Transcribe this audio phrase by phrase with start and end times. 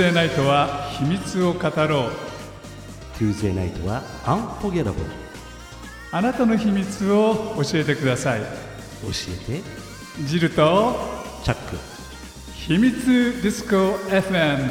[0.00, 2.10] Tuesday ナイトは秘密を語ろう
[3.18, 4.94] Tuesday ナイトは Unforgettable
[6.10, 8.46] あなたの秘密を教えてください教
[9.52, 9.62] えて
[10.24, 10.94] ジルと
[11.44, 11.76] チャック
[12.54, 13.76] 秘密ディスコ
[14.08, 14.70] FM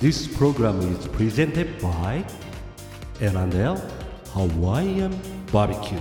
[0.00, 2.24] This program is presented by
[3.20, 3.76] L&L
[4.32, 5.12] Hawaiian
[5.52, 6.00] Barbecue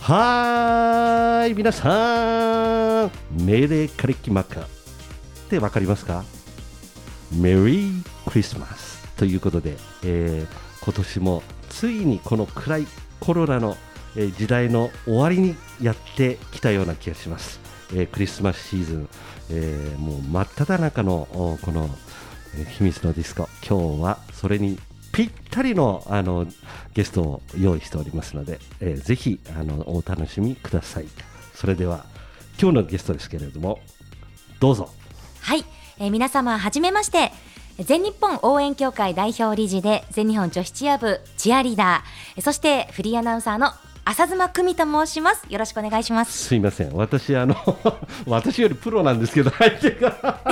[0.00, 4.64] はーい皆さん命令カリキマカっ
[5.48, 6.24] てわかりますか
[7.32, 12.86] メリークリスマスということで、えー今年もついにこの暗い
[13.18, 13.74] コロナの、
[14.16, 17.58] え時代の終わりにやってきたような気がします、
[17.94, 19.08] えークリスマスシーズン、
[19.50, 21.88] えーもう真っ只中のこの、
[22.56, 23.48] え秘密のディスコ。
[23.66, 24.78] 今日はそれに
[25.12, 26.46] ぴったりのあの
[26.92, 31.06] ゲストを用意しておりますので、えーぜひあのお楽しみください。
[31.54, 32.04] それでは
[32.60, 33.80] 今日のゲストですけれども
[34.60, 34.90] どうぞ。
[35.40, 35.64] はい、
[35.98, 37.30] えー皆様はじめまして。
[37.80, 42.34] 全日本応援協会代表理事で全日本女子チア部チアリーダー。
[42.36, 43.72] えーそしてフリーアナウンサーの
[44.04, 45.46] 浅妻久美と申します。
[45.48, 46.46] よろしくお願いします。
[46.46, 46.92] すいません。
[46.94, 47.56] 私あの
[48.26, 50.40] 私よりプロなんですけど相手が。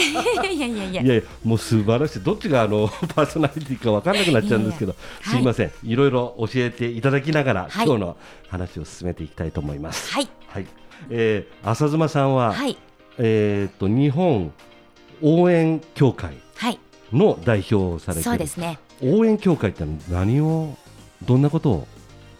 [0.50, 1.02] いやいやいや。
[1.02, 2.20] いやもう素晴らしい。
[2.20, 4.92] どっちがあのパーソナリティか分からなくなっちゃうんですけど。
[4.92, 5.34] いやい。
[5.34, 7.86] やすいません、い、ろいろ教えていただきながら、はい。
[7.86, 8.16] 今日の
[8.48, 10.12] 話を進めていきたいと思います。
[10.12, 10.28] はい。
[10.48, 10.66] はい、
[11.10, 12.78] えー、浅妻さんは、はい。
[13.18, 14.52] えーっと日本
[15.22, 16.78] 応援協会はい。
[17.12, 18.22] の代表をされている。
[18.24, 18.78] そうですね。
[19.02, 20.76] 応援協会って何を
[21.24, 21.88] どんなことを？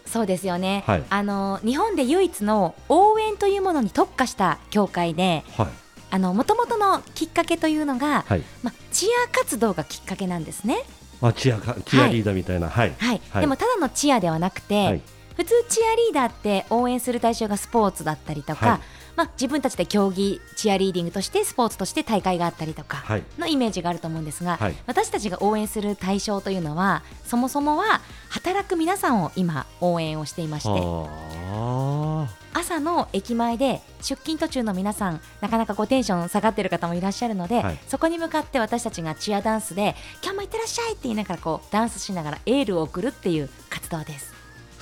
[0.05, 1.03] そうですよね、はい。
[1.09, 5.67] あの日本で唯一の応援というものに特化した協会ではい。
[6.11, 8.43] あの元々のきっかけというのが、はい。
[8.61, 10.83] まあ、チア活動がきっかけなんですね。
[11.21, 12.69] あチアかチアリーダーみたいな。
[12.69, 12.93] はい。
[12.99, 13.41] はい、はい。
[13.41, 15.01] でもただのチアではなくて、はい
[15.35, 18.79] 普通チアリーダーって応援する対象がスポーツだったりとか、はい。
[19.15, 23.23] まあ、自分たちで競技チアリーディングとしてスポーツとして大会があったりとかはい。
[23.37, 24.75] のイメージがあると思うんですが、はい。
[24.87, 32.27] 私たちが応援する対象というのはそもそもは働く皆さんを今応援をしていましてあ。
[32.55, 37.79] 朝の駅前で出勤途中の皆さんなかなかこうテンション下がってる方もいらっしゃるので、はい。
[37.87, 44.32] そこに向かって私たちがチアダンスで今日もいってらっしゃいって言いながらこうダンスしながらエールを送るっていう活動です。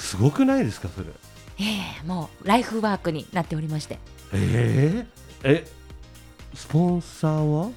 [0.01, 1.07] ーすごくないですかそれ。
[1.59, 1.63] え
[2.03, 3.99] えもうライフワークになっておりまして。
[4.33, 5.67] えー、え
[6.55, 7.69] スポンサーは？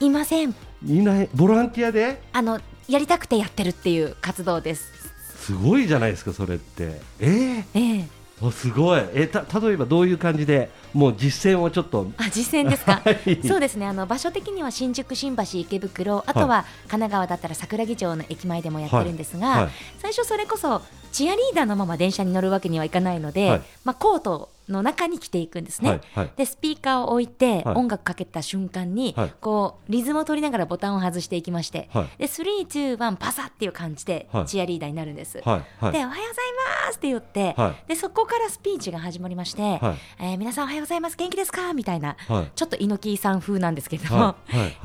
[0.00, 0.54] いません。
[0.84, 1.28] いない。
[1.34, 2.20] ボランティアで？
[2.32, 4.92] あのやりたくてやってるっていう活動です。
[5.36, 7.00] すごいじゃないですかそれって。
[7.20, 7.64] ええ。
[7.74, 8.04] えー、
[8.40, 9.02] おすごい。
[9.14, 12.06] えた例えばどういう感じでもう実践をちょっと。
[12.18, 13.02] あ実践ですか？
[13.04, 13.46] はい。
[13.46, 13.86] そうですね。
[13.86, 19.68] あの場所的には新宿、新橋、池袋あとは神奈川だったら桜木町の駅前でもやってるんですが、はい。
[19.98, 23.62] 最初それこそチアリーダーのまま電車に乗るわけにはいかないので、はい。
[23.84, 25.90] まあ、コートの中に着ていくんですね。
[25.90, 26.30] はいはい。
[26.36, 27.74] でスピーカーを置いてはい。
[27.76, 29.34] 音楽かけた瞬間に、はい。
[29.40, 32.08] こうリズムを取りながらボタンを外していきまして、はい。
[32.18, 34.46] で3、2、1パサっていう感じではい。
[34.46, 35.40] チアリーダーになるんです。
[35.44, 35.92] はいはい。
[35.92, 36.44] でおはようござい
[36.86, 37.88] ますって言って、はい。
[37.88, 39.80] でそこからスピーチが始まりまして、はい。
[40.20, 41.72] えー皆さんおはようございます元気ですか？
[41.72, 42.50] みたいな、はい。
[42.54, 44.36] ちょっと猪木さん風なんですけれども、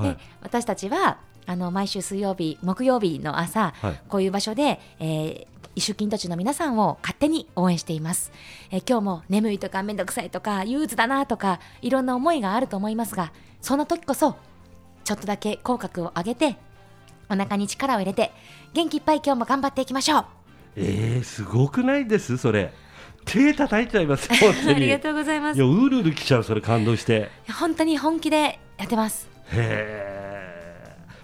[0.01, 4.01] で私たちはあの毎週水曜日木曜日の朝、はい。
[4.07, 8.31] こういう場所で、えー出勤途中の皆さんを勝手に応援しています、
[8.71, 14.35] えー今日も眠いとかめんどくさいとか憂鬱だなとかいろんな思いがあると思いますがそんな時こそ
[15.03, 16.57] ちょっとだけ口角を上げて
[17.29, 18.31] お腹に力を入れて
[18.73, 20.25] 元気いっぱい今日も頑張っていきましょう。
[20.75, 22.37] えー、すごくないです？
[22.37, 22.73] それ。
[23.25, 25.57] 手叩いちゃいます 本当あにりがとうございます。
[25.57, 27.29] いやうるうるきちゃうそれ感動して。
[27.59, 29.29] 本当に本気でやってます。
[29.51, 30.12] へえ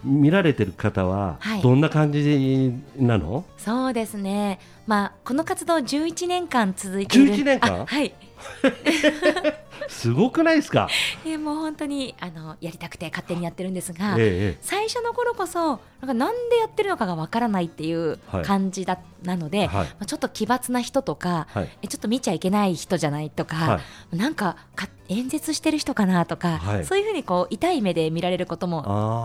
[0.03, 1.61] 見られてる方ははい。
[1.61, 4.59] どんな感じなの、そうですね。
[4.87, 7.33] まあこの活動11年間続いている。
[7.33, 7.81] 11年間？
[7.81, 8.13] あはい
[9.87, 10.87] すごくないですか、
[11.25, 19.69] えーもう本当にあのやりたくて勝手にやってるんですが、えええ最初の頃こそなんかなんでやってるのかがわからないっていうはい感じだ、なので、はい。
[19.69, 21.69] まあちょっと奇抜な人とか、はい。
[21.81, 23.79] えちょっと見ちゃいけない人じゃないとか、は
[24.11, 26.85] なんかか演説してる人かなとか、はい。
[26.85, 28.83] そういうふうにこう痛い目で見られることも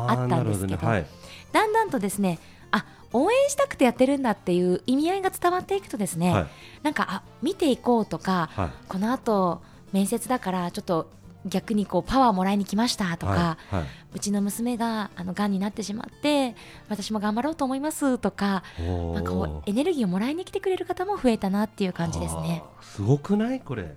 [0.09, 0.89] あったんですけどね。
[0.89, 1.07] はい。
[1.53, 2.41] だんだんとですね
[2.73, 2.85] あ
[3.15, 6.47] 応援したくてやってるんだっていう意味合いが伝わっていくとですね、はい。
[6.83, 8.71] なんかあ見ていこうとか、はい。
[8.89, 9.63] この後
[9.93, 11.11] 面接だからちょっと
[11.47, 13.77] 逆にこうパワーもらいに来ましたとか、はい。
[13.77, 13.87] はい。
[14.15, 16.55] うちの娘があの癌になってしまって
[16.89, 18.63] 私も頑張ろうと思いますとか
[19.15, 22.63] なんかこうエネルギーをもらいに来てくれる方も増えたなっていう感じですね。
[22.81, 23.61] すごくない？
[23.61, 23.97] これ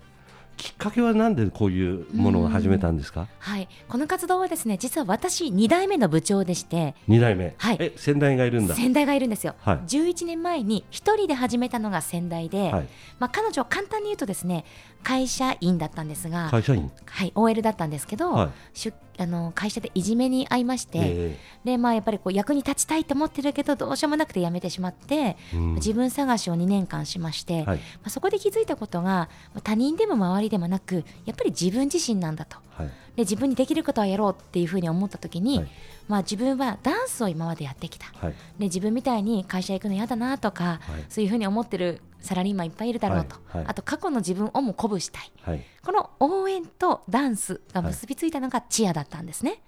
[0.57, 3.27] きっかけはなんでこういうものを始めたんですか？
[3.39, 6.95] はい、この活動はですね実は私2代目の部長でして。
[7.07, 7.77] 二代目、はい。
[7.79, 8.75] え先代がいるんだ。
[8.75, 9.77] 先代がいるんですよ、はい。
[9.87, 12.87] 11年前に1人で始めたのが先代で、はい。
[13.19, 14.65] まあ、彼女は簡単に言うとですね
[15.07, 16.91] 会社員だったんですが、会社員？
[17.05, 18.49] はい、OL だったんですけど、はい。
[18.73, 25.75] 出あの会社でいじめに遭いまして、えでまあやっぱりこう役に立ちたいと思ってるけどどうしようもなくて辞めてしまって、えうん。
[25.75, 27.79] 自分探しを2年間しまして、まはい。
[28.03, 29.29] あ、そこで気づいたことが
[29.63, 32.57] 他人でも周りでもなくやっぱり自分自身なんだと。
[32.71, 32.87] はい。
[32.87, 35.67] で自分にできることはやろうっていうふうに思った時に、はい
[36.07, 38.07] まあ、自分はダンスを今までやってきた。
[38.15, 38.31] はい。
[38.31, 41.05] で自分みたいに会社行くの嫌だなとか、はい。
[41.09, 43.57] そういうふうに思ってるサラリーマンいっぱいいるだろうと、はい。
[43.57, 43.65] はい。
[43.67, 45.31] あと過去の自分をも鼓舞したい。
[45.41, 45.63] はい。
[45.83, 49.61] この応援とダンスが結びついたのがチアだったんですね、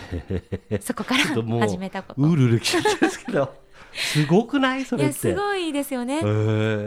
[0.80, 1.24] そこから
[1.60, 2.20] 始めたこと。
[3.00, 3.54] ですけど
[3.92, 4.84] すごくない？
[4.84, 5.28] そいれって。
[5.28, 6.22] やすごいですよね、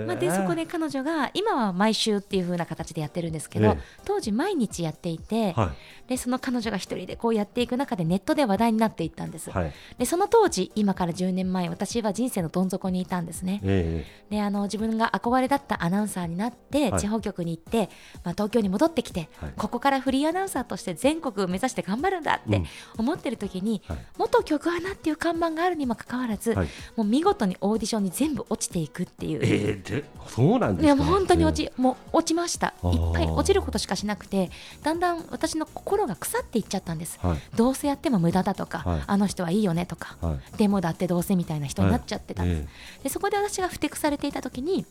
[0.06, 3.80] まあ、でそこで彼女が今は毎週っていう風な形でやってるんですけど、ええ。
[4.06, 5.74] 当時毎日やっていて、は
[6.08, 9.74] でその彼女が一人でこうやっていく中でネットで話題になっていったんです、いはい。
[9.98, 13.62] でその当時今から10年前私は人生のどん底にいたんですね。
[13.64, 17.00] えであの自分が憧れだったアナウンサーになって、はい。
[17.00, 17.90] 地方局に行って、
[18.24, 19.54] まあ、東京に戻ってきて、はい。
[19.56, 22.66] ここからフリーアナウンサーとして全国を目指して頑張るんだってうん。
[22.98, 23.98] 思ってる時に、はい。
[24.18, 29.40] 元局アナっていう看板があるにもかかわらず、はいもう見事にオーディションに全部落ちていくっていう。
[29.44, 30.86] ええでそうなんですか？
[30.86, 32.68] いやもう本当に落ち、もう落ちました。
[32.68, 32.74] いっ
[33.14, 34.50] ぱい落ちることしかしなくて
[34.84, 37.20] だんだん私の心が腐っていっちゃったんです。
[37.22, 37.38] はい。
[37.56, 39.04] どうせやっても無駄だとか、はい。
[39.08, 40.58] あの人はいいよねとか、はい。
[40.58, 42.68] でもだってどうせみたいな人になっちゃってたんです、
[43.02, 43.04] え。
[43.04, 44.86] でそこで私がふてくされていた時に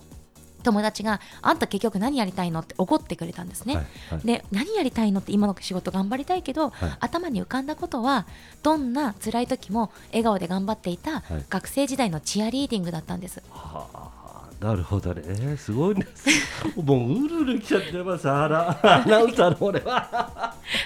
[0.65, 4.27] 友達が「あんた結局何やりたいの?」って怒ってくれたんですね、えはいはい。
[4.27, 6.97] で何やりたいのって今の仕事頑張りたいけど、はい。
[7.01, 8.27] 頭に浮かんだことは
[8.63, 11.45] どんな辛い時も笑顔で頑張っていたはい。
[11.49, 14.15] 学生時代のチアリーディングだったんです、はあ
[14.61, 15.57] なるほどね。
[15.59, 16.07] すごいね
[16.77, 20.09] もううるうるきちゃってますあら アナウンサーの俺は。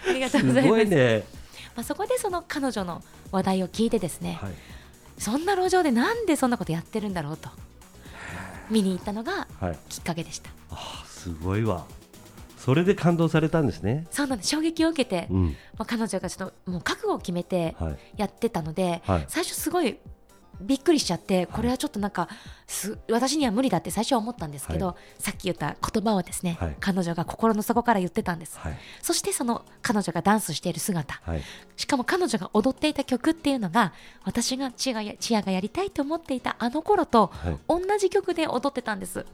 [0.09, 1.25] ありがとすうございますごいね。
[1.77, 4.53] まあ、そこでその彼女の話題を聞いてですね、はい。
[5.19, 7.51] そんな路上でなんでそんなことやってるんだろうと
[8.71, 9.79] 見に行ったのがはい。
[9.89, 10.51] きっかけでした。
[10.71, 11.87] あすごいわ。
[12.59, 14.07] それで感動されたんですね。
[14.11, 14.51] そうなんです。
[14.51, 15.45] 衝撃を受けて、うん。
[15.47, 17.99] まあ、彼女がちょっともう覚悟を決めてはい。
[18.17, 19.25] やってたので、はい。
[19.29, 19.99] 最初すごい
[20.61, 22.29] びっくりしちゃってこれはちょっとなんか
[22.67, 26.77] す私には無理だって最初は思ったんですけど、はさっき言った言葉をですね、はい。
[26.81, 28.79] 彼女が心の底から言ってたんです、はい。
[29.03, 31.21] そしてその彼女がダンスしている姿。
[31.23, 31.43] はい。
[31.77, 33.93] しかも彼女が踊っていた曲っていうのが
[34.25, 37.59] 私がチアがやチアがやりたいと思っていたあの頃とはい。
[37.69, 39.25] 同じ曲で踊ってたんです、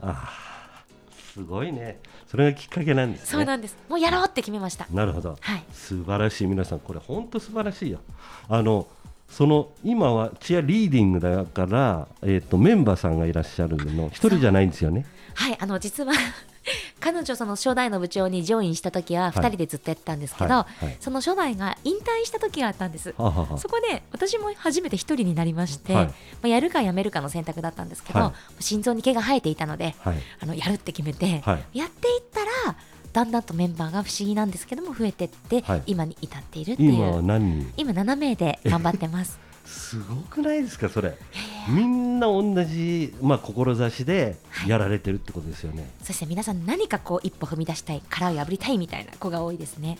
[1.33, 1.99] すごいね。
[2.27, 3.27] それがきっかけなんですね。
[3.27, 3.77] そうなんです。
[3.89, 4.87] もうやろうって決めました。
[4.91, 5.37] なるほど。
[5.41, 5.65] はい。
[5.73, 6.47] 素晴らしい。
[6.47, 7.99] 皆さんこれ本当素晴らしいよ。
[8.47, 8.87] あの
[9.29, 15.05] その今はチアリーディングだから、えー、とメンバーさんがいらっしゃるの一人じゃないんですよね？
[15.33, 16.13] はいあの実は
[16.99, 19.31] 彼女その初代の部長にジョインした時ははい。
[19.33, 20.97] 2人でずっとやってたんですけど、はいはい。
[20.99, 23.13] その初代が引退した時があったんです。
[23.17, 26.05] はははそこで私も初めて一人になりまして、はい。
[26.05, 26.13] ま
[26.43, 30.15] あ、やるかやめるかの選択だったんですけど、は心臓に毛が生えていたのではい。
[30.41, 31.77] あのやるって決めて、はい。
[31.77, 32.75] やっていったら
[33.15, 35.83] だんだんとメンバーが不思議なんですけども増えてって、はい。
[35.85, 36.93] 今に至っているっていう。
[36.95, 37.73] 今は何人？
[37.77, 39.39] 今7名で頑張ってます。
[39.65, 41.17] すごくないですかそれ？
[41.69, 49.97] みんな同じ、まあ、志でやられてるってことですよね、そして皆さん何かこう一歩踏み出したい殻を破りたいみたいな子が多いですね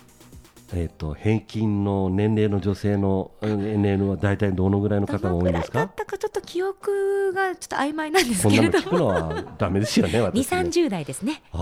[0.73, 5.79] えっ、と平均の年齢の女性のうん NN は大体どのぐらいの方が多いんですか？
[5.79, 11.43] だったかちょっと記憶がちょっと曖昧なんですこんけれどなの聞くのもはダメですよね2私ね三3 0代ですね。
[11.51, 11.57] あ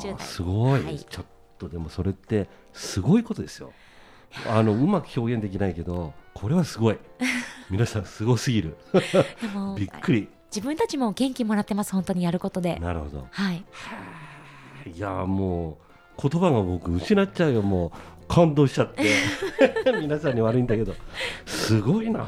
[0.10, 0.26] 30あ代。
[0.26, 0.98] すごい、はい。
[0.98, 1.24] ちょっ
[1.58, 3.72] とでもそれってすごいことですよ。
[4.50, 6.98] あのうまく表現できないけどこれはすごい。
[7.70, 8.76] 皆さんすごすぎる。
[9.78, 10.28] びっくり。
[10.54, 12.76] 自分たちも元気もらってます本当にやることで。
[12.76, 13.26] なるほど。
[13.30, 13.64] はい。
[14.94, 15.78] いやも
[16.18, 17.90] う言葉が僕失っちゃうよもう
[18.28, 19.02] 感動しちゃって。
[20.00, 20.94] 皆さんに悪いんだけど。
[21.46, 22.26] すごいな。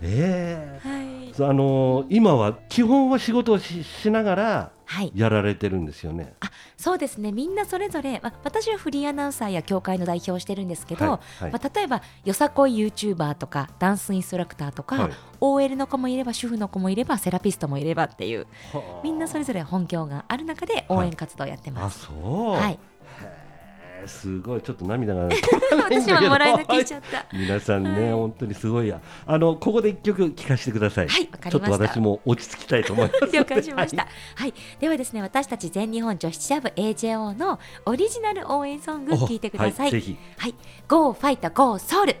[0.00, 0.88] ええ。
[0.88, 1.04] はい。
[1.50, 5.12] あの今は基本は仕事をししながらはい。
[5.14, 6.34] やられてるんですよね。
[6.40, 7.32] あそうですね。
[7.32, 11.52] みんなそれぞれ、まあ、私はフリーアナウンサーや協会の代表をしてるんですけど、はいはい。
[11.52, 15.12] まあ、例えばよさこい YouTuber とかダンスインストラクターとか、はい。
[15.40, 19.00] OL の子もいれば主婦の子もいればセラピストもいればっていうはあ。
[19.02, 22.06] みんなそれぞれ本業がある中で応援活動をやってあます。
[22.06, 22.78] そう、はい、
[24.06, 25.28] すごいちょっと涙が
[25.76, 27.26] 私はもらい泣きしちゃった。
[27.32, 29.00] 皆さんね、本当にすごいや。
[29.26, 31.08] あのここで一曲聴かせてください。
[31.08, 31.78] はいわかりました。
[31.78, 33.32] と私も落ち着きたいと思います。
[33.32, 34.02] 了解しました。
[34.02, 34.08] は。
[34.36, 39.86] はい、ではですね、私たち全日本女子チア部 AJO のオリジナル応援ソングお聞いてください。
[39.86, 40.16] はいぜひ。
[40.38, 40.54] はい、
[40.88, 42.16] Go Fight Go Soul。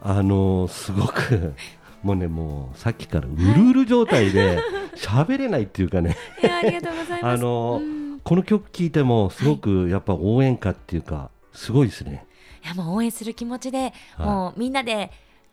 [0.00, 1.54] あのすごく
[2.02, 4.60] もうねもうさっきからうるうる状態で
[4.96, 6.16] 喋れないっていうかね。
[6.42, 7.40] いやありがとうございます。
[7.40, 12.26] あのうんこの曲聴いてもすごくやっぱ応援歌っていうかすごいですね。
[12.64, 14.26] いやもう応援する気持ちで、はい。
[14.26, 15.10] もうみんなで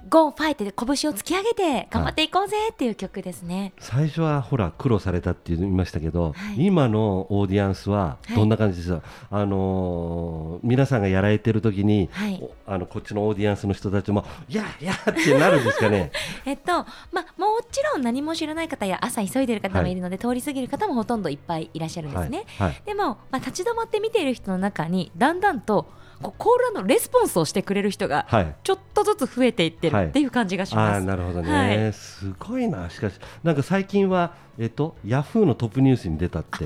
[0.08, 0.72] ゴーファイって拳を
[1.14, 3.74] 突き上げて頑張っていこうぜっていう曲ですね。
[3.80, 6.66] 最初はほら苦労されたって言いましたけど、はい。
[6.66, 12.40] 今のオーディエンスはどんな感じですか、あのー皆さんがやられてる時に、はい。
[12.42, 16.12] おあのこっちのオーディエンスの人たちもいやいやってなるんですかね？
[16.46, 16.72] えっと
[17.12, 22.46] まあ、もちろん何も知らない方や朝急いでる方もいるので、通り過ぎる方もほとんどいっぱいいらっしゃるんですね。
[22.60, 22.68] はい。
[22.70, 22.82] はい。
[22.86, 25.88] でも、まあ、立ち止まって見ている人の中にだんだんと
[26.22, 28.56] こうコールのレスポンスをしてくれる人がはい。
[28.64, 30.06] ちょっとずつ増えていってはい。
[30.06, 30.98] るっていう感じがしあます。
[30.98, 31.94] あなるほどね、はい。
[31.94, 32.90] すごいな。
[32.90, 36.66] しかしなんか最近はえっとヤフーのトップニュースに出たって。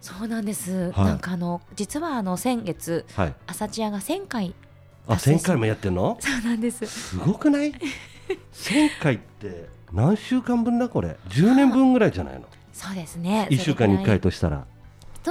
[0.00, 1.04] そうなんです、はい。
[1.06, 3.34] なんかあの実はあの先月はい。
[3.46, 4.54] 朝チアが1000回
[5.08, 6.16] あ達成1000回もやってんの？
[6.20, 6.86] そうなんです。
[6.86, 7.78] すごくない？1000
[9.02, 12.42] 回って何週間分だこれ？10年分ぐらいじゃないの？
[12.72, 13.48] そうですね。
[13.50, 14.66] 1週間に1回ととしたら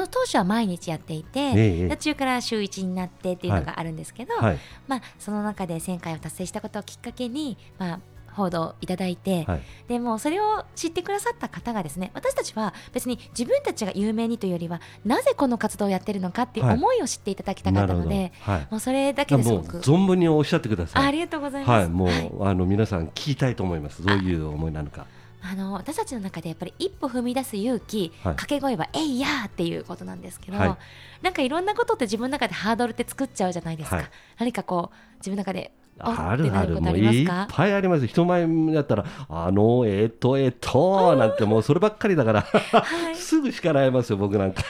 [0.08, 1.54] 当初は毎日やっていて、え
[1.86, 1.90] え。
[1.90, 4.60] 途中から週1になってっていうのがあるんですけど、はい。
[4.88, 8.00] まあ、その中で1000回を達成したことをきっかけに、まあ、
[8.36, 9.62] 報道いただいて、はい。
[9.88, 16.76] でもそれを知ってくださった方がですね私たちは別に自分たちが有名にというよりはなぜこの活動をやってるのかっていうはい。
[16.76, 18.68] 思いを知っていただきたかったので、はい。
[18.70, 19.78] もうそれだけですごく。
[19.80, 21.04] 存分におっしゃってください。
[21.04, 21.72] あありがとうございます。
[21.72, 21.90] はい。
[21.90, 22.52] もう、はい。
[22.52, 24.04] あの皆さん聞きたいと思います。
[24.04, 25.08] どういう思いなのか
[25.48, 28.36] あの私たちの中でやっぱり一歩踏み出す勇気、はい。
[28.36, 30.78] 掛け声は「えいやー」っていうことなんですけど、はい。
[31.22, 34.06] なんかいろんなことって自分の中でハードルって作っちゃうじゃないですか、はい。
[34.40, 36.82] 何かこう自分の中でおあるある。
[36.82, 38.08] もういっぱいあります。
[38.08, 43.16] 人前だったらあのえっとえっとなんてもうそればっかりだからはい。
[43.18, 44.64] すぐ叱られますよ僕なんか。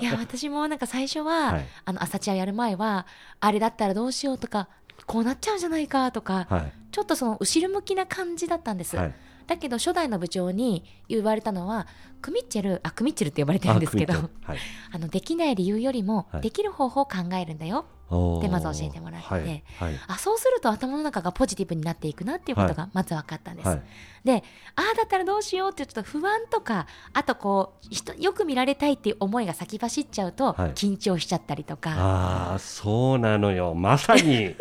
[0.00, 1.66] いや私もなんか最初は、はい。
[1.86, 3.06] あの朝チアやる前は
[3.40, 4.68] あれだったらどうしようとか
[5.06, 6.72] こうなっちゃうんじゃないかとか、はい。
[6.92, 9.14] ちょっとその後ろ向きな感じだったんです、はい
[9.50, 11.88] だけど初代の部長に言われたのは
[12.22, 14.58] クミッチェルあクミッチェルって呼ばれてるんですけどあはい。
[14.94, 16.42] あのできない理由よりも、はい。
[16.42, 17.84] できる方法を考えるんだよ。
[18.10, 18.42] おー。
[18.42, 19.26] でまず教えてもらって。
[19.26, 19.42] はい。
[19.42, 19.62] はい。
[20.06, 23.82] あそうすると頭の中がポジティブになっていくなっていうことがまず分かったんです、はい。
[24.22, 24.44] で
[24.76, 30.70] ああだったらどうしようってちょっと不安とかあとこう人よく見られたいっていう思いが先走っちゃうとはい。
[30.74, 33.74] 緊張しちゃったりとか、ああそうなのよ。
[33.74, 34.54] まさに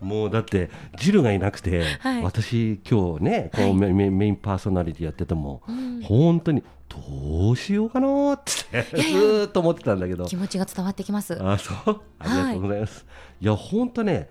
[0.00, 2.22] もうだってジルがいなくて、はい。
[2.22, 3.74] 私今日ねこう、はい。
[3.74, 6.02] メメメインパーソナリティやってても、うん。
[6.02, 10.24] 本当にどうしようかなってずっと思ってたんだけど。
[10.24, 11.38] 気持ちが伝わってきます。
[11.40, 12.00] あそう？
[12.18, 13.06] ありがとうございます、
[13.40, 14.28] い、や本当ね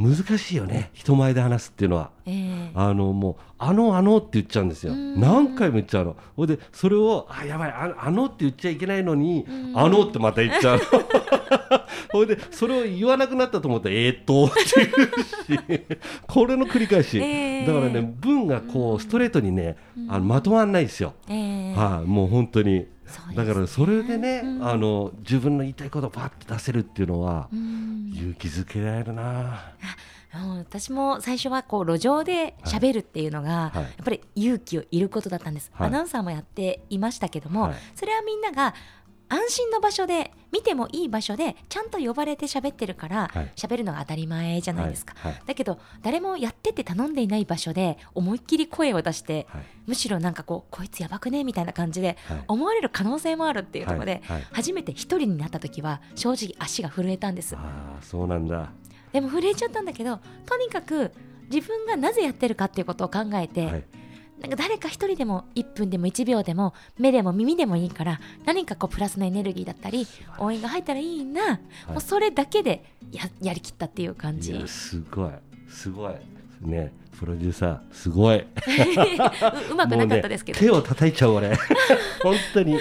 [0.00, 0.90] 難しいよね。
[0.94, 2.10] 人前で話すっていうのは。
[2.24, 2.70] ええ。
[2.74, 4.94] あのもうあのあのって言っちゃうんですよ。
[4.94, 5.20] うん。
[5.20, 6.16] 何回も言っちゃうの。
[6.36, 9.78] ほいでそれをあやばいああのって言っちゃいけないのにうん。
[9.78, 10.84] あのってまた言っちゃうの。
[12.12, 14.54] ほいでそれを言わなくなったと思ったらえーっとって
[15.48, 17.66] 言うしこれの繰り返し、ええ。
[17.66, 19.76] だからね文がこうストレートにね
[20.08, 21.74] あのまとまんないですよ、ええ。
[21.74, 22.86] はい、もう本当に
[23.34, 24.66] だからそれでね、うん。
[24.66, 28.12] あの自分の言いたいことをパッと出せるっていうのは、うん。
[28.14, 29.72] 勇気づけられるな。
[30.32, 33.82] うん私も最初はこう路上で喋るっていうのが、はい。
[33.82, 35.88] やっぱり勇気をいることだったんです、はい。
[35.88, 37.74] アナウンサーもやっていましたけども、はい。
[37.96, 38.74] それはみんなが
[39.30, 43.52] 安心の場所で見てもいい場所でちゃんと呼ばれて喋ってるからはい。
[43.54, 45.32] 喋、るのが当たり前じゃないですか、はい。
[45.32, 45.42] はい。
[45.46, 49.62] だけど誰もやってて頼んでいない場所で思いっきり声を出して、はい。
[49.86, 52.44] むしろなんかこうこいつやばくねみたいな感じではい。
[52.48, 54.20] 思われる可能性もあるっていうところで、
[54.52, 57.54] 初めて一人になった時は正直足が震えたんです。
[57.56, 58.70] ああそうなんだ。
[59.12, 61.12] でも震えちゃったんだけどとにかく
[61.52, 63.84] 自分がなぜやってるかっていうことを考えて、はい
[64.40, 70.06] なんか誰か一人でも1分でも1秒でも目でも耳でもいいから何かこうプラスのエネルギーだったり
[70.38, 74.62] 応援が入ったらいいな、もうそれだけでややりきったっていう感じ。
[74.66, 75.30] すごい。
[75.68, 76.14] すごい。
[76.62, 78.38] ねプロデューサーすごい。
[78.40, 78.44] う
[79.72, 81.54] うまくなかったですけど、ね、手を叩いちゃう俺。
[82.22, 82.72] 本当に。
[82.72, 82.76] い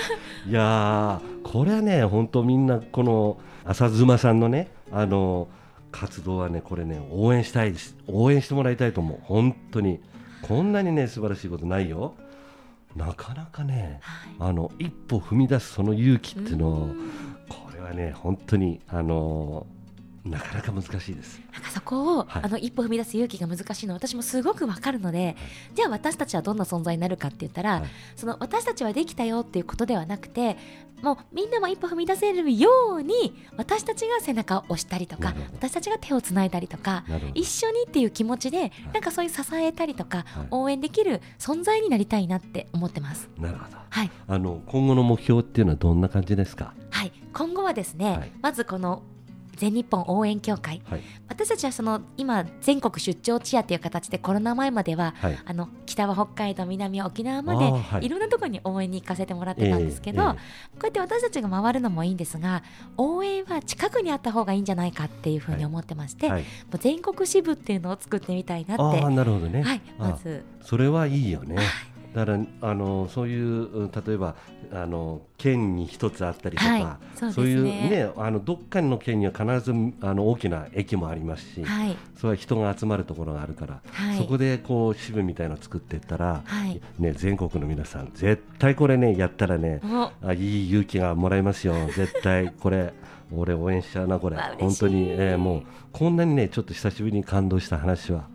[0.49, 5.49] やーこれはね本当みんなこの浅妻さんのねあの
[5.91, 7.97] 活動はねこれね応援したいです。
[8.07, 9.19] 応援してもらいたいと思う。
[9.23, 9.99] 本当に
[10.41, 12.15] こんなにね素晴らしいことないよ。
[12.95, 14.49] なかなかねはい。
[14.49, 17.11] あの一歩踏み出すその勇気っていうのをうん。
[17.47, 19.67] これはね本当にあの
[20.25, 21.41] なかなか難しいです。
[21.53, 22.43] なんかそこを、はい。
[22.43, 25.35] あの一歩踏み出す勇気が難しいのは私もすごくわかるので、
[25.73, 27.89] じゃあ私たちはどんな存在になるかって言ったら、はい。
[28.15, 30.57] その私たちはできたよっていうことではなくて
[31.01, 40.47] もうみんなも一歩踏み出せるように私たちが背中を押したりとか私たちが手をつないだりとか一緒にっていう気持ちでなんかそういう支えたりとか、はい。
[40.51, 43.29] 応援できる存在になりたいなって思ってます。
[43.37, 43.77] なるほど。
[43.89, 46.73] はい、あの今後の目標っていうのはどんな感じですか？
[46.91, 48.31] はい、今後はですね、はい。
[48.41, 49.03] まずこの
[49.59, 50.81] 全日本応援協会。
[50.89, 51.01] はい。
[51.27, 55.37] 私たちはその今全国出張チアっていう形でコロナ前までははい。
[55.45, 58.09] あの北は北海道南は沖縄までい。
[58.09, 60.33] ろんなところに応援に行かせてもらってたんですけど、えええ
[60.79, 62.63] こうやって私たちが回るのもいいんですが
[62.95, 66.41] 応援は近くにあった方がいいんじゃないかっていうふうに思ってまして、はい。
[66.41, 69.01] もう全国支部っていうのを作ってみたいなって。
[69.01, 70.45] ああなるほどね、はいあまず。
[70.61, 71.57] それはいいよね。
[72.19, 74.35] だからあのそういううん例えば
[74.73, 76.85] あの県に一つあったりとか、はい
[77.15, 77.49] そうですね。
[77.49, 79.71] いうねあのどっかの県には必ず
[80.01, 81.95] あの大きな駅もありますし、はい。
[82.17, 84.17] それは人が集まるところがあるから、はい。
[84.17, 86.81] そこでこう支部みたいなの作っていったら、はい。
[86.99, 90.11] ね全国の皆さん絶対これねやったらねお。
[90.27, 91.73] あいい勇気がもらえますよ。
[91.95, 92.93] 絶対これ
[93.31, 94.35] 俺応援しちゃうなこれ。
[94.59, 98.27] 本当に、えーもうこんなにねちょっと久しぶりに感動した話は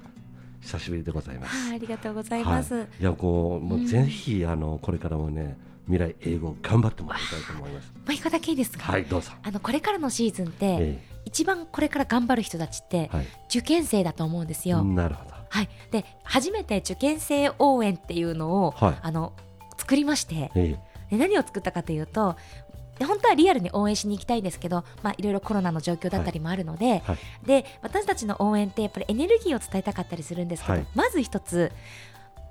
[0.65, 1.57] 久しぶりでございます。
[1.69, 7.93] はいありがとうございます、はい、いやこうもううんぜひ、あのこれからもね未来英語頑張ってもらいたいと思います。
[7.93, 9.33] もう一個だけいいですか、はいどうぞ。
[9.43, 13.27] あのこれからのシーズンって、え一番これから頑張る人たちって、えはい。
[13.49, 14.83] 受験生だと思うんですよ。
[14.83, 15.35] なるほど。
[15.55, 19.33] はい、で初めて受験生応援っていうのを、はいあの
[19.77, 20.79] 作りましてえ
[21.11, 22.37] で何を作ったかというと
[22.99, 27.19] で本当はリアルに応援しに行きたいんですけど、まあ、いろいろコロナの状況だったりもあるので、えはい。
[27.47, 31.73] で私たちの応援ってやっぱりエネルギーを伝えたかったりするんですけど、はいまず一つ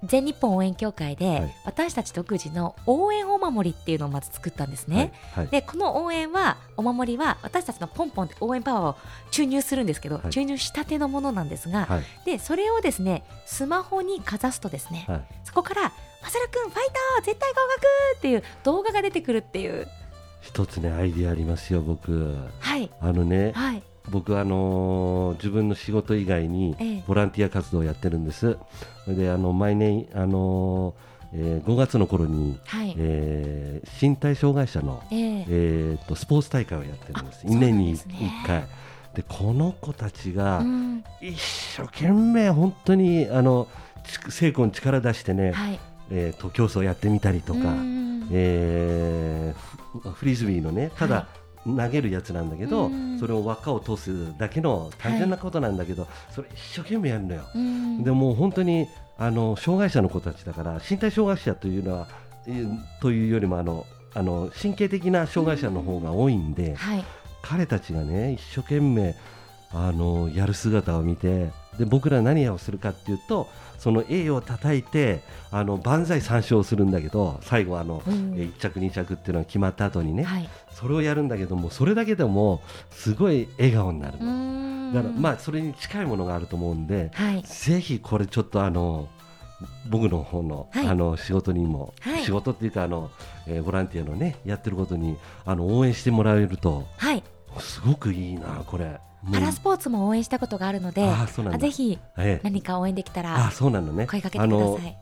[0.06, 5.14] 全日本応援協会で、はい私たち独自の応援お守りっていうのをまず作ったんですね。
[5.34, 5.46] はい。
[5.46, 5.48] はい。
[5.48, 8.96] でこの応援はお守りは私たちのポンポンって応援パワーを
[9.32, 12.04] 注入するんですけど、はい注入したてのものなんですが、はい。
[12.26, 15.22] でそれをですねスマホにかざすとですね、はい。
[15.46, 15.84] そこから
[16.22, 16.86] 「マサラくんファイ
[17.20, 19.88] ト絶対合格!」っていう動画が出てくるっていう
[20.44, 22.36] 一つねアイディアありますよ僕。
[22.60, 22.90] はい。
[23.02, 23.82] あのねはい。
[24.12, 27.04] 僕あのー自分の仕事以外にええ。
[27.08, 28.58] ボランティア活動をやってるんです。
[29.06, 32.94] それであの毎年あのーえー5月の頃に、はい。
[32.98, 35.46] えー身体障害者のええ。
[35.48, 38.16] えー、とスポーツ大会をやってるんです、あそうなん年にですね。
[38.44, 38.64] 1回。
[39.16, 41.04] でこの子たちがうん。
[41.22, 43.68] 一生懸命、本当にあの
[44.28, 45.80] ち精魂力出してね、はい
[46.12, 51.28] えー、と競争やってみたりとか、うんえーフフリスビーのね、ただ、
[51.66, 57.44] 投げるやつなんだけど、うんそれを輪っかを通すだけの単純なことなんだけど、それ一生懸命やるのよ。
[57.56, 62.08] うんでもう本当にあの障害者の子たちだから身体障害者というのは、
[62.48, 67.06] えーというよりもあのあの神経的な障害者の方が多いんで、はい。
[67.42, 69.16] 彼たちがね一生懸命
[69.72, 78.34] あのやる姿を見てで僕ら何をするかっていうとその栄を叩いてあの万歳三唱するんだけど最後あの、うん。
[78.38, 80.50] え1着2着っていうのが決まった後にね、はい。
[80.72, 84.32] それをやるんだけどもそれだけでもすごい笑顔になるうの。
[84.32, 84.94] ん。
[84.94, 87.42] だからまあそれに近いものがあると思うんで、はい。
[87.44, 89.10] ぜひこれちょっとあの
[89.90, 90.88] 僕の方の,、はい。
[90.88, 92.24] あの仕事にも、はい。
[92.24, 93.12] 仕事っていうかあの、
[93.48, 97.24] えーボランティアのねやってることにあの応援してもらえるとはい。
[97.60, 98.98] すごくいいなこれ。
[99.32, 101.08] パラスポーツも応援したことがあるので
[101.60, 102.42] ぜひええ。
[102.44, 104.08] 何か応援できたあらそうなのね。
[104.08, 104.98] 声かけてください。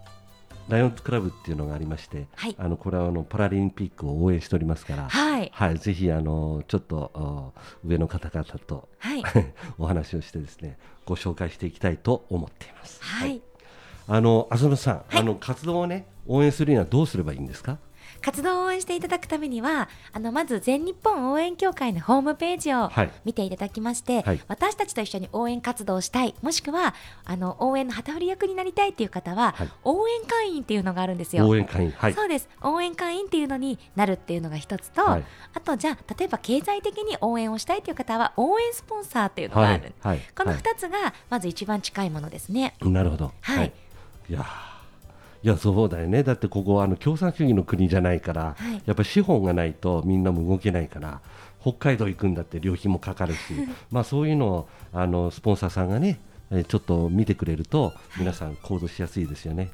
[0.69, 2.55] ライオンズクラブっていうのがありまして、はい。
[2.57, 5.49] あのこれはあのパラリンピックを応援しておりますから、はい。
[5.53, 7.11] はい、ぜひあのちょっと
[7.55, 9.23] あ上の方々とはい。
[9.79, 13.03] お話をしてですねご紹介していきたいと思っています。
[13.03, 13.41] はい。
[14.07, 15.17] あの浅野さん、はい。
[15.17, 17.79] あの活動をね応援するにはどうすればいいんですか？
[18.21, 26.93] 活動を応援していただくためにはあのまず全日本応援協会のホームページをはい見ていただきまして、はい私たちと一緒に応援活動をしたいもしくは
[27.25, 31.47] あの応援の旗振り役になりたいっていう方は、はい応援会員っていうのがあるんですよ。
[31.47, 42.75] 応援会員はいそうです応援会員っていうのになるっていうのが一つと、はいあとじゃあ例えば経済的に応援をしたいという方は応援スポンサーっていうのがある、はいこのはい2つがまず一番近いものですね。
[42.81, 43.31] なるほど。
[43.41, 43.73] はい
[44.29, 44.70] いやー
[45.43, 46.23] いやそうだよね。
[46.23, 51.19] だってここはあの共産主義の国じゃないから、はいやっぱり資本がないとみんなも動けないから、
[51.61, 53.39] 北海道行くんだって旅費もかかるし、
[53.91, 56.19] まあそういうのをあのスポンサーさんがね、
[56.51, 59.69] えーちょっと見てくれると皆さん行動しやすいですよね。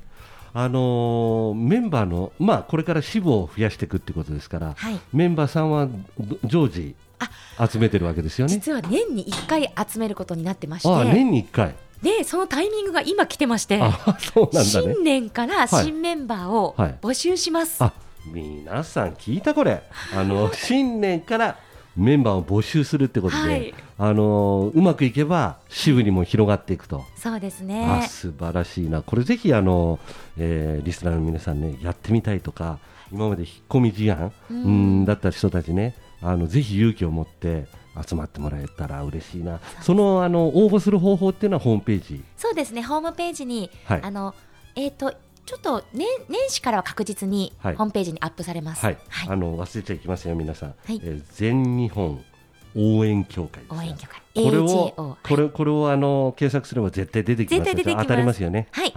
[0.53, 5.87] あのーメンバーのまあこれから支部を増やしていくってことですから、はいメンバーさんは
[6.19, 6.95] ど常時
[7.71, 8.53] 集めてるわけですよね。
[8.53, 11.75] 実は年に1回集めることになってましてああ年に1回。
[12.01, 13.91] でそのタイミングが今来てましてね。
[14.63, 15.85] 新年からはい。
[15.85, 16.95] 新メンバーをはい。
[17.01, 17.83] 募集します。
[17.83, 17.93] あ
[18.31, 19.81] 皆さん聞いたこれ。
[20.15, 21.57] あの新年から
[21.95, 23.73] メンバーを募集するってことで、はい。
[23.97, 28.07] あのうまくいけば支部にも広がっていくと、そうですあね。
[28.07, 29.01] 素晴らしいな。
[29.01, 29.97] これぜひあの、
[30.37, 32.77] えーリスナーの皆さんねやってみたいとか
[33.11, 37.67] 今まで引っ込み思案ううんんだった人たちねあのぜひ勇気を持って
[38.07, 39.59] 集まってもらえたら嬉しいな。
[39.81, 42.23] そのあの応募する方法っていうのはホームページ？
[42.35, 42.81] そうですね。
[42.81, 44.01] ホームページに、はい。
[44.03, 44.35] あの
[44.75, 45.13] えっ、と
[45.45, 47.75] ちょっと年年始からは確実にはい。
[47.75, 48.85] ホームページにアップされます。
[48.85, 49.29] はい、はい。
[49.29, 50.99] あの忘れちゃいけませんよ皆さん、はい。
[51.03, 52.23] えー全日本
[52.75, 54.21] 応援協会ですね応援協会。
[54.45, 58.67] これをこれこれをあの検索すれば絶対出てきます絶当たりますよね。
[58.71, 58.93] はい。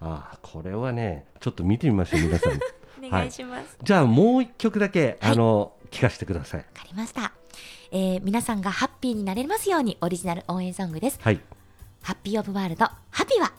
[0.00, 2.52] ああこれはねちょっと見てみましょう皆さん。
[3.04, 5.32] お願いします、じゃあもう一曲だけ、はい。
[5.32, 6.60] あの聞かせてください。
[6.60, 7.32] わかりました、
[7.90, 11.18] えー皆さんがハッピーになれますようにオリジナル応援ソングです。
[11.22, 11.40] はい。
[12.02, 13.52] ハッピーオブワールドハピは？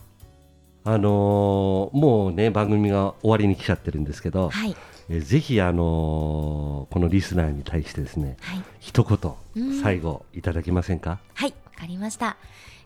[0.85, 4.75] あのーもうね番組が終わりに来ちゃってるんですけど、はい。
[5.09, 8.63] えーぜひあのーこのリスナーに対してですねはい。
[8.79, 9.13] 一う
[9.59, 9.71] ん。
[9.71, 11.19] 言最後いただけませんか？
[11.33, 12.37] はいわかりました、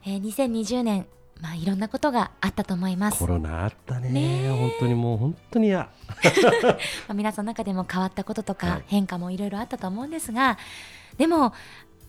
[0.06, 1.06] えー2020年
[1.42, 3.20] まあいろんなことがあったと思います。
[3.20, 4.50] コロナあったね。
[4.50, 5.90] 本当にもう本当に嫌。
[6.64, 6.78] ま
[7.10, 8.84] あ、皆さんの中でも変わったこととかはい。
[8.88, 10.58] 変化もいろいろあったと思うんですが、
[11.18, 11.54] でも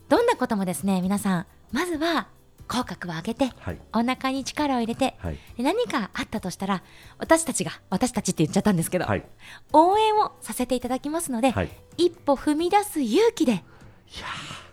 [0.09, 2.29] どんなこともですね皆さんまずは
[2.67, 3.79] 口角を上げてはい。
[3.93, 5.39] お腹に力を入れてはい。
[5.57, 6.83] で何かあったとしたら
[7.19, 9.25] 私たちが私たちって言っちゃったんですけど、はい。
[9.73, 11.69] 応援をさせていただきますので、はい。
[11.97, 13.63] 一歩踏み出す勇気でいや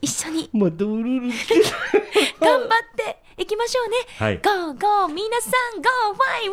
[0.02, 1.30] 一緒に頑張っ
[2.96, 3.98] ていきましょうね。
[4.18, 6.52] はいゴーゴー皆さんゴーファイウ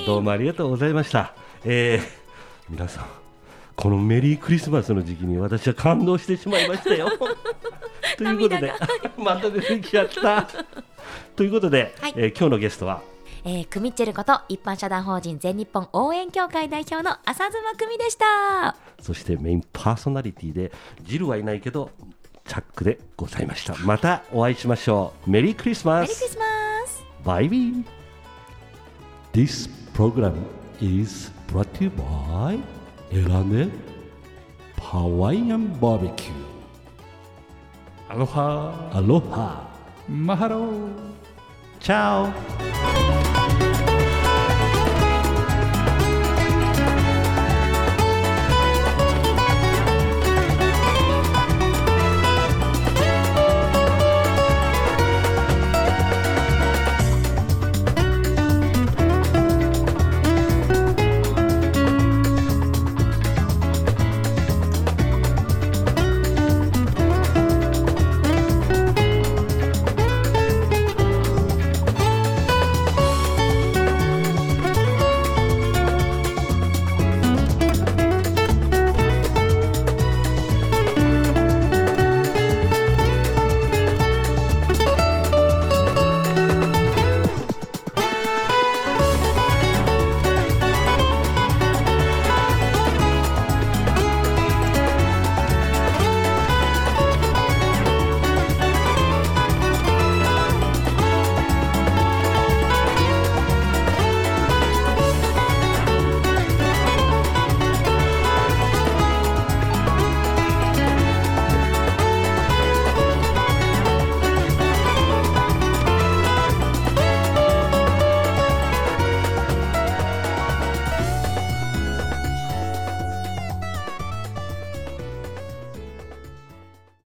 [0.00, 1.34] ィーどうもありがとうございました。
[1.64, 2.00] えー、
[2.68, 3.06] 皆さん、
[3.76, 7.08] このメリークリスマスの時期に私は感動してしまいましたよ。
[8.18, 8.74] ということで、
[9.16, 10.46] また出てきちゃった。
[11.34, 13.00] ということで、はいえー今日のゲストは、
[13.44, 18.76] えー、クミッチェルこと一般社団法人全日本応援協会代表の浅妻久美でした。
[19.00, 20.70] そしてメインパーソナリティで、
[21.00, 21.90] ジルはいないけど、
[22.50, 23.76] チャックでございました。
[23.76, 25.30] またお会いしましょう。
[25.30, 26.08] メリークリスマス。
[26.08, 26.44] メリークリスマ
[26.88, 27.04] ス。
[27.24, 27.84] バイビー。
[29.32, 30.34] This program
[30.80, 32.60] is brought to you by
[33.12, 33.68] L&L Hawaiian
[34.82, 36.32] Barbecue
[38.08, 39.68] アロハアロハ
[40.08, 40.88] Mahalo
[41.78, 42.24] チャ
[42.56, 42.59] オ